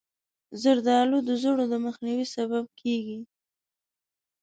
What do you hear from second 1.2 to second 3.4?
د زړو د مخنیوي سبب کېږي.